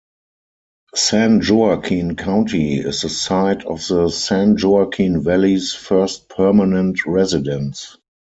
[0.95, 7.97] San Joaquin County is the site of the San Joaquin Valley's first permanent residence.